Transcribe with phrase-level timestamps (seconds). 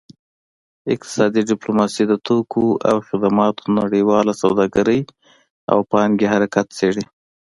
[0.93, 5.01] اقتصادي ډیپلوماسي د توکو او خدماتو نړیواله سوداګرۍ
[5.71, 7.03] او پانګې حرکت څیړي